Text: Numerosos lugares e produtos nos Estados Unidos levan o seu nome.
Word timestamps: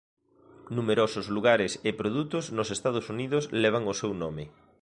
Numerosos 0.77 1.25
lugares 1.35 1.71
e 1.89 1.91
produtos 2.01 2.45
nos 2.57 2.69
Estados 2.77 3.05
Unidos 3.13 3.43
levan 3.63 3.83
o 3.91 3.97
seu 4.01 4.11
nome. 4.23 4.45